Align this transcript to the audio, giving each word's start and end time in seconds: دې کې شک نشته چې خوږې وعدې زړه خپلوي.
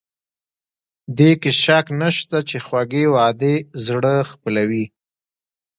دې 1.17 1.31
کې 1.41 1.51
شک 1.63 1.85
نشته 2.01 2.37
چې 2.49 2.57
خوږې 2.65 3.03
وعدې 3.13 3.55
زړه 3.85 4.13
خپلوي. 4.31 4.85